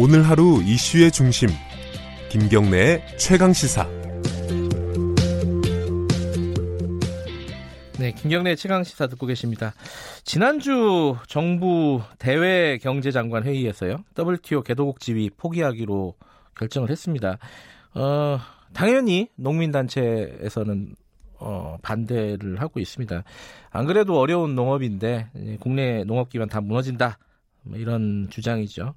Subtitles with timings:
[0.00, 1.48] 오늘 하루 이슈의 중심
[2.30, 3.84] 김경래의 최강 시사.
[7.98, 9.74] 네, 김경래 최강 시사 듣고 계십니다.
[10.22, 14.04] 지난주 정부 대외 경제장관 회의에서요.
[14.16, 16.14] WTO 개도국 지위 포기하기로
[16.54, 17.38] 결정을 했습니다.
[17.94, 18.38] 어,
[18.72, 20.94] 당연히 농민 단체에서는
[21.40, 23.24] 어, 반대를 하고 있습니다.
[23.70, 27.18] 안 그래도 어려운 농업인데 국내 농업 기반 다 무너진다
[27.64, 28.94] 뭐 이런 주장이죠.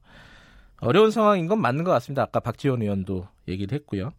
[0.82, 2.24] 어려운 상황인 건 맞는 것 같습니다.
[2.24, 4.12] 아까 박지원 의원도 얘기를 했고요.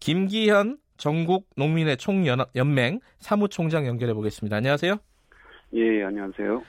[0.00, 4.56] 김기현 전국 농민의 총연맹 사무총장 연결해 보겠습니다.
[4.56, 4.96] 안녕하세요.
[5.74, 6.62] 예, 안녕하세요.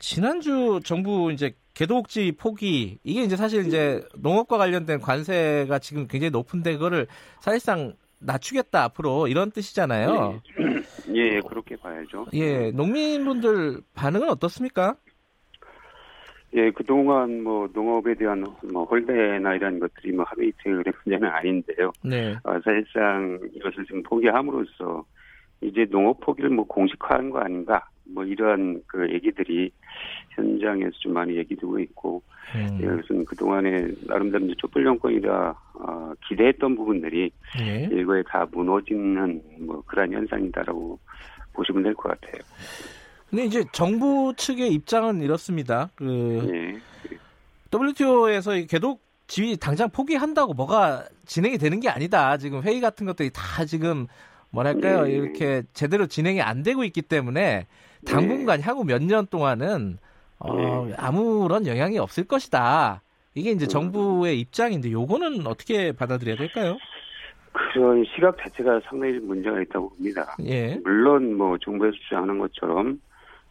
[0.00, 6.72] 지난주 정부 이제 개도국지 포기 이게 이제 사실 이제 농업과 관련된 관세가 지금 굉장히 높은데
[6.72, 7.06] 그거를
[7.40, 10.40] 사실상 낮추겠다 앞으로 이런 뜻이잖아요.
[11.14, 12.26] 예, 예 그렇게 봐야죠.
[12.32, 14.96] 예, 농민분들 반응은 어떻습니까?
[16.56, 21.92] 예, 그동안 뭐 농업에 대한 뭐 홀대나 이런 것들이 뭐 하루 이틀의 문제는 아닌데요.
[22.02, 22.34] 네.
[22.44, 25.04] 어, 사실상 이것을 지금 포기함으로써
[25.60, 29.70] 이제 농업 포기를 뭐 공식화한 거 아닌가 뭐 이러한 그 얘기들이
[30.30, 32.22] 현장에서 좀 많이 얘기되고 있고
[32.54, 32.78] 음.
[32.80, 37.88] 예, 그것은 그동안에 나름대로 이제 촛불 정권이라 어, 기대했던 부분들이 네.
[37.92, 40.98] 일거에 다 무너지는 뭐 그러한 현상이다라고
[41.52, 42.42] 보시면 될 것 같아요.
[43.30, 45.90] 근데 이제 정부 측의 입장은 이렇습니다.
[45.94, 46.78] 그 네.
[47.74, 52.36] WTO에서 개독 지위 당장 포기한다고 뭐가 진행이 되는 게 아니다.
[52.36, 54.06] 지금 회의 같은 것들이 다 지금
[54.50, 55.12] 뭐랄까요 네.
[55.12, 57.66] 이렇게 제대로 진행이 안 되고 있기 때문에
[58.06, 58.66] 당분간 네.
[58.66, 59.98] 향후 몇 년 동안은
[60.38, 60.94] 어, 네.
[60.96, 63.02] 아무런 영향이 없을 것이다.
[63.34, 66.78] 이게 이제 정부의 입장인데 요거는 어떻게 받아들여야 될까요?
[67.72, 70.36] 그런 시각 자체가 상당히 문제가 있다고 봅니다.
[70.44, 70.78] 예.
[70.84, 73.00] 물론 뭐 정부에서 주장하는 것처럼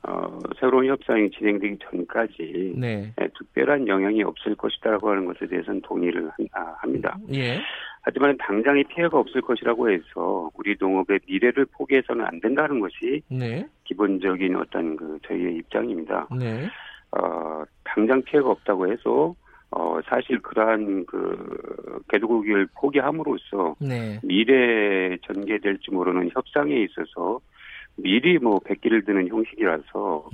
[0.07, 3.11] 어, 새로운 협상이 진행되기 전까지 네.
[3.19, 7.17] 예, 특별한 영향이 없을 것이다라고 하는 것에 대해서는 동의를 아, 합니다.
[7.33, 7.59] 예.
[8.01, 13.65] 하지만 당장의 피해가 없을 것이라고 해서 우리 농업의 미래를 포기해서는 안 된다는 것이 네.
[13.85, 16.27] 기본적인 어떤 그 저희의 입장입니다.
[16.37, 16.67] 네.
[17.11, 19.33] 어, 당장 피해가 없다고 해서
[19.71, 24.19] 어, 사실 그러한 그 개도국을 포기함으로써 네.
[24.21, 27.39] 미래 전개될지 모르는 협상에 있어서
[27.97, 30.29] 미리 뭐 백기를 드는 형식이라서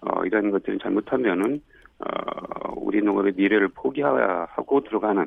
[0.00, 1.62] 어, 이런 것들을 잘못하면은
[1.98, 5.26] 어, 우리 농업의 미래를 포기하고 들어가는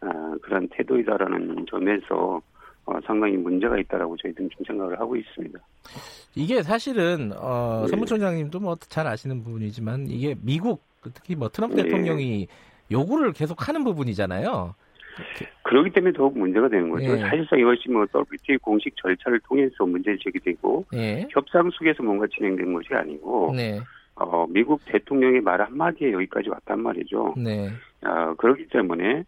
[0.00, 2.40] 어, 그런 태도이다라는 점에서
[2.86, 5.58] 어, 상당히 문제가 있다라고 저희들은 좀 생각을 하고 있습니다.
[6.34, 7.88] 이게 사실은 어, 네.
[7.88, 10.82] 선무총장님도 뭐 잘 아시는 부분이지만 이게 미국
[11.14, 11.82] 특히 뭐 트럼프 네.
[11.82, 12.46] 대통령이
[12.90, 14.74] 요구를 계속 하는 부분이잖아요.
[15.62, 17.12] 그렇기 때문에 더욱 문제가 되는 거죠.
[17.12, 17.16] 예.
[17.18, 21.26] 사실상 이것이 뭐 WTO 공식 절차를 통해서 문제 제기되고 예.
[21.30, 23.80] 협상 속에서 뭔가 진행된 것이 아니고 네.
[24.16, 27.34] 어, 미국 대통령의 말 한마디에 여기까지 왔단 말이죠.
[27.36, 27.68] 네.
[28.04, 29.24] 어, 그렇기 때문에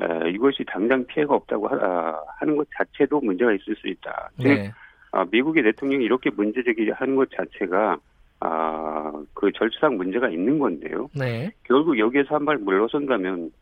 [0.00, 4.30] 에, 이것이 당장 피해가 없다고 하, 아, 하는 것 자체도 문제가 있을 수 있다.
[4.40, 4.72] 즉, 네.
[5.12, 7.98] 어, 미국의 대통령이 이렇게 문제 제기하는 것 자체가
[8.40, 11.08] 아, 그 절차상 문제가 있는 건데요.
[11.14, 11.50] 네.
[11.64, 13.52] 결국 여기에서 한 발 물러선다면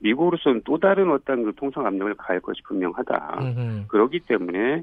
[0.00, 3.38] 미국으로서는 또 다른 어떤 그 통상 압력을 가할 것이 분명하다.
[3.40, 3.86] 음흠.
[3.88, 4.82] 그렇기 때문에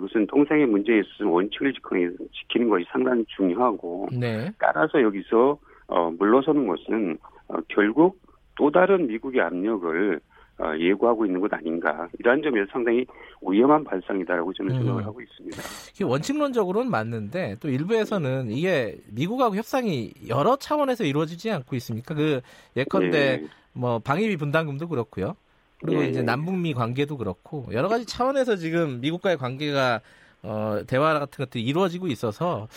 [0.00, 4.50] 무슨 통상의 문제에 있어서 원칙을 지키는 것이 상당히 중요하고 네.
[4.58, 7.18] 따라서 여기서 어, 물러서는 것은
[7.48, 8.18] 어, 결국
[8.56, 10.20] 또 다른 미국의 압력을
[10.58, 13.04] 어, 예고하고 있는 것 아닌가 이러한 점에서 상당히
[13.40, 15.06] 위험한 발상이다라고 저는 생각을 음.
[15.06, 15.62] 하고 있습니다.
[16.04, 22.14] 원칙론적으로는 맞는데 또 일부에서는 이게 미국하고 협상이 여러 차원에서 이루어지지 않고 있습니까?
[22.14, 22.40] 그
[22.76, 23.48] 예컨대 네.
[23.72, 25.36] 뭐 방위비 분담금도 그렇고요.
[25.80, 26.08] 그리고 네.
[26.08, 30.00] 이제 남북미 관계도 그렇고 여러 가지 차원에서 지금 미국과의 관계가
[30.44, 32.68] 어, 대화 같은 것들이 이루어지고 있어서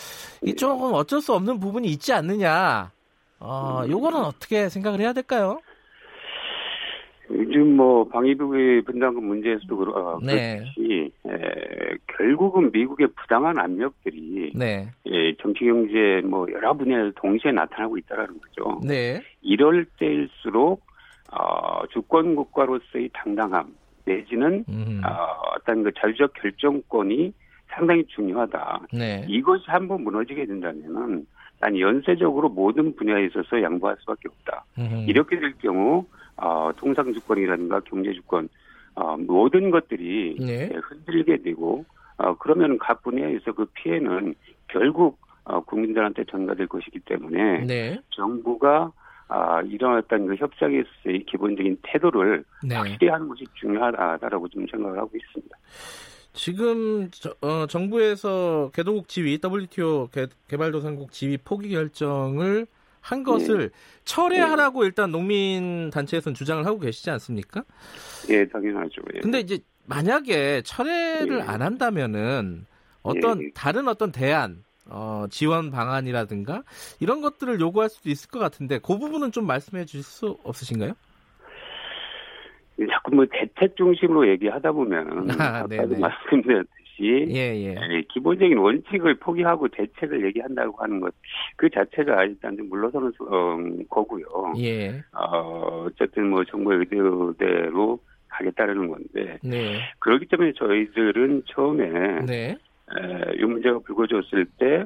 [0.42, 2.90] 이 조금 어쩔 수 없는 부분이 있지 않느냐.
[3.38, 5.60] 어, 요거는 어떻게 생각을 해야 될까요?
[7.30, 10.62] 요즘 뭐 방위비의 분담금 문제에서도 그렇, 어, 네.
[10.78, 11.10] 에,
[12.06, 14.88] 결국은 미국의 부당한 압력들이 네.
[15.06, 18.80] 예, 정치 경제 뭐 여러 분야에서 동시에 나타나고 있다라는 거죠.
[18.84, 19.20] 네.
[19.42, 20.82] 이럴 때일수록
[21.32, 23.74] 어, 주권 국가로서의 당당함
[24.04, 25.02] 내지는 음.
[25.04, 27.32] 어, 어떤 그 자유적 결정권이
[27.68, 28.86] 상당히 중요하다.
[28.92, 29.26] 네.
[29.28, 31.26] 이것이 한번 무너지게 된다면은
[31.60, 34.64] 난 연쇄적으로 모든 분야에 있어서 양보할 수밖에 없다.
[34.78, 35.06] 음.
[35.08, 36.04] 이렇게 될 경우
[36.36, 38.48] 어, 통상 주권이라든가 경제 주권
[38.94, 40.70] 어, 모든 것들이 네.
[40.74, 41.84] 흔들게 되고
[42.18, 44.34] 어, 그러면 각 분야에서 그 피해는
[44.68, 47.98] 결국 어, 국민들한테 전가될 것이기 때문에 네.
[48.10, 48.92] 정부가
[49.28, 49.60] 아,
[49.98, 52.76] 어떤 그 협상에 있어서의 기본적인 태도를 네.
[52.76, 55.56] 확실히 하는 것이 중요하다라고 좀 생각을 하고 있습니다.
[56.36, 62.66] 지금 저, 어, 정부에서 개도국 지위 WTO 개, 발도상국 지위 포기 결정을
[63.00, 63.70] 한 것을
[64.04, 67.64] 철회하라고 일단 농민 단체에서는 주장을 하고 계시지 않습니까?
[68.28, 69.02] 예, 당연하죠.
[69.14, 69.20] 예.
[69.20, 71.42] 근데 이제 만약에 철회를 예.
[71.42, 72.66] 안 한다면은
[73.02, 73.50] 어떤 예.
[73.54, 76.64] 다른 어떤 대안 어, 지원 방안이라든가
[77.00, 80.94] 이런 것들을 요구할 수도 있을 것 같은데 그 부분은 좀 말씀해 주실 수 없으신가요?
[82.90, 87.74] 자꾸 뭐 대책 중심으로 얘기하다 보면 아, 아까도 말씀드렸듯이 예, 예.
[87.74, 91.12] 예, 기본적인 원칙을 포기하고 대책을 얘기한다고 하는 것
[91.56, 93.56] 그 자체가 일단 좀 물러서는 어,
[93.88, 94.26] 거고요.
[94.58, 95.02] 예.
[95.12, 99.80] 어, 어쨌든 뭐 정부의 의도대로 가겠다는 건데 네.
[99.98, 102.50] 그렇기 때문에 저희들은 처음에 네.
[102.50, 104.84] 에, 이 문제가 불거졌을 때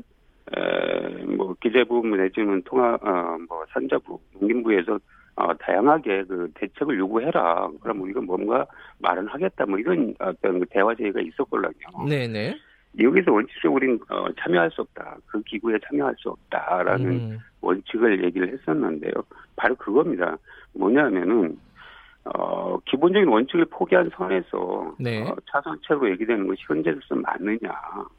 [0.56, 4.98] 에, 뭐 기재부 내지는 통화 어, 뭐 산자부 농림부에서
[5.40, 7.70] 어, 다양하게 그 대책을 요구해라.
[7.81, 8.66] 그럼 우리가 뭔가
[8.98, 9.66] 말은 하겠다.
[9.66, 12.08] 뭐 이런 어떤 그 대화 제의가 있었걸랑요.
[12.08, 12.56] 네네.
[13.00, 15.16] 여기서 원칙적으로 우리는 어, 참여할 수 없다.
[15.26, 17.38] 그 기구에 참여할 수 없다라는 음.
[17.60, 19.12] 원칙을 얘기를 했었는데요.
[19.56, 20.37] 바로 그겁니다.
[20.75, 21.58] 뭐냐면은
[22.25, 25.22] 어, 기본적인 원칙을 포기한 선에서 네.
[25.22, 27.70] 어, 차선책으로 얘기되는 것이 현재로서 맞느냐.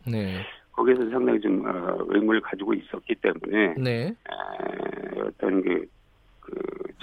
[0.09, 0.41] 네.
[0.71, 4.07] 거기에서 상당히 좀 어, 의문을 가지고 있었기 때문에 네.
[4.07, 5.85] 에, 어떤 그,
[6.39, 6.53] 그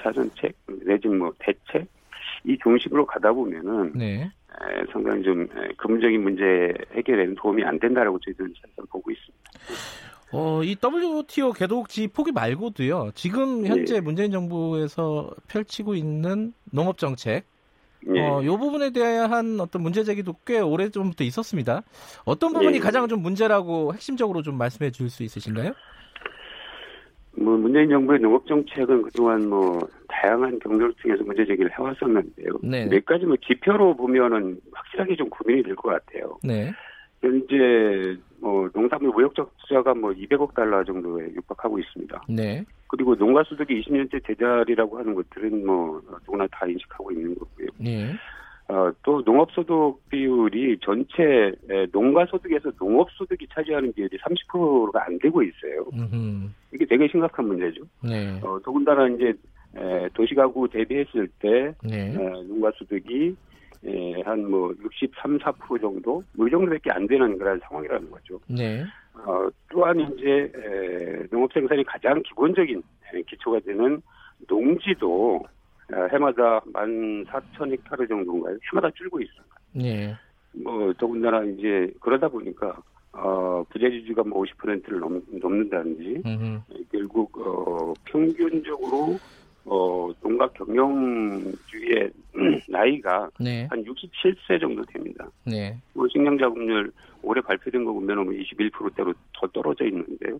[0.02, 0.54] 차선책
[0.86, 1.86] 내지 뭐 대책
[2.44, 4.22] 이 중심으로 가다 보면은 네.
[4.22, 5.46] 에, 상당히 좀
[5.76, 8.52] 근본적인 문제 해결에는 도움이 안 된다라고 저희들은
[8.90, 9.38] 보고 있습니다.
[10.32, 13.12] 어, 이 WTO 개도국지 포기 말고도요.
[13.14, 14.00] 지금 현재 예.
[14.00, 17.44] 문재인 정부에서 펼치고 있는 농업 정책
[18.14, 18.20] 예.
[18.20, 21.82] 어, 요 부분에 대한 어떤 문제 제기도 꽤 오래 전부터 있었습니다.
[22.24, 22.78] 어떤 부분이 예.
[22.78, 25.72] 가장 좀 문제라고 핵심적으로 좀 말씀해 줄 수 있으신가요?
[27.40, 32.52] 뭐 문재인 정부의 농업 정책은 그동안 뭐 다양한 경로를 통해서 문제 제기를 해왔었는데요.
[32.62, 32.86] 네.
[32.86, 36.38] 몇 가지 뭐 지표로 보면은 확실하게 좀 고민이 될 것 같아요.
[36.42, 36.72] 네.
[37.20, 42.24] 현재 뭐 농산물 무역적 투자가 뭐 200억 달러 정도에 육박하고 있습니다.
[42.28, 42.64] 네.
[42.86, 47.66] 그리고 농가 소득이 20년째 제자리라고 하는 것들은 뭐 누구나 다 인식하고 있는 거고요.
[47.78, 48.14] 네.
[48.68, 51.52] 어, 또 농업소득 비율이 전체
[51.90, 55.86] 농가 소득에서 농업 소득이 차지하는 비율이 30%가 안 되고 있어요.
[55.94, 56.48] 음흠.
[56.74, 57.82] 이게 되게 심각한 문제죠.
[58.04, 58.38] 네.
[58.42, 59.32] 어, 더군다나 이제
[59.74, 62.10] 에, 도시가구 대비했을 때 네.
[62.10, 63.34] 에, 농가 소득이
[63.86, 68.40] 예, 한뭐 63, 4% 정도 뭐이 정도밖에 안 되는 그런 상황이라는 거죠.
[68.48, 68.84] 네.
[69.14, 72.82] 어, 또한 이제 에, 농업 생산이 가장 기본적인
[73.28, 74.02] 기초가 되는
[74.46, 75.42] 농지도
[76.12, 78.58] 해마다 만 4천 헥타르 정도인가요?
[78.70, 79.54] 해마다 줄고 있습니다.
[79.72, 80.14] 네.
[80.52, 82.76] 뭐 더군다나 이제 그러다 보니까
[83.12, 86.60] 어, 부재지주가 뭐 50%를 넘, 넘는다든지 음흠.
[86.92, 89.18] 결국 어, 평균적으로
[89.64, 92.10] 어, 농가 경영주의
[92.68, 93.66] 나이가 네.
[93.70, 95.28] 한 67세 정도 됩니다.
[95.44, 95.76] 네.
[95.94, 96.92] 뭐 식량자금률
[97.22, 100.38] 올해 발표된 거 보면 21%대로 더 떨어져 있는데요.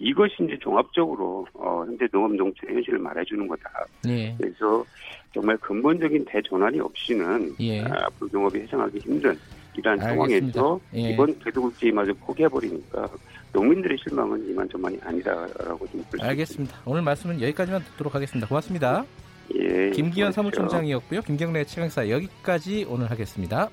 [0.00, 3.70] 이것이 이제 종합적으로 어, 현재 농업 정책 현실을 말해주는 거다.
[4.02, 4.34] 네.
[4.38, 4.84] 그래서
[5.32, 7.82] 정말 근본적인 대전환이 없이는 예.
[7.82, 9.38] 아, 앞으로 농업이 해상하기 힘든
[9.76, 11.12] 이러한 상황에서 예.
[11.12, 13.08] 이번 개도국제마저 포기해버리니까
[13.52, 16.80] 농민들의 실망은 이만저만이 아니다라고 좀 알겠습니다.
[16.86, 18.48] 오늘 말씀은 여기까지만 듣도록 하겠습니다.
[18.48, 19.04] 고맙습니다.
[19.54, 19.90] 예.
[19.90, 21.20] 김기현 사무총장이었고요.
[21.22, 23.68] 김경래 최강사 여기까지 오늘 하겠습니다.